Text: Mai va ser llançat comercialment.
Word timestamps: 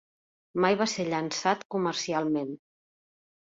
Mai 0.65 0.77
va 0.79 0.87
ser 0.93 1.05
llançat 1.11 1.63
comercialment. 1.77 2.53